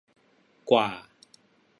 [0.69, 0.87] กว่า